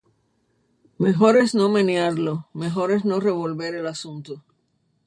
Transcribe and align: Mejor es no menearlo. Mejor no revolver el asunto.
Mejor 0.97 1.37
es 1.37 1.53
no 1.53 1.69
menearlo. 1.69 2.47
Mejor 2.53 3.05
no 3.05 3.19
revolver 3.19 3.75
el 3.75 3.85
asunto. 3.85 4.43